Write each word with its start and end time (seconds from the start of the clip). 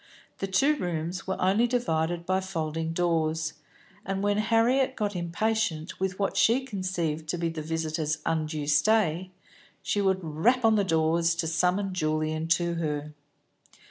The 0.39 0.47
two 0.47 0.77
rooms 0.77 1.27
were 1.27 1.39
only 1.39 1.67
divided 1.67 2.25
by 2.25 2.41
folding 2.41 2.91
doors, 2.91 3.53
and 4.03 4.23
when 4.23 4.39
Harriet 4.39 4.95
got 4.95 5.15
impatient 5.15 5.99
with 5.99 6.17
what 6.17 6.35
she 6.35 6.65
conceived 6.65 7.29
to 7.29 7.37
be 7.37 7.49
the 7.49 7.61
visitor's 7.61 8.17
undue 8.25 8.65
stay, 8.65 9.29
she 9.83 10.01
would 10.01 10.23
rap 10.23 10.65
on 10.65 10.73
the 10.73 10.83
doors, 10.83 11.35
to 11.35 11.45
summon 11.45 11.93
Julian 11.93 12.47
to 12.47 12.73
her. 12.77 13.13